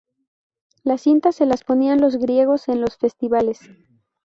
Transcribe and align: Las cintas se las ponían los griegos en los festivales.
Las 0.83 1.01
cintas 1.01 1.35
se 1.35 1.45
las 1.45 1.63
ponían 1.63 2.01
los 2.01 2.17
griegos 2.17 2.69
en 2.69 2.81
los 2.81 2.97
festivales. 2.97 3.59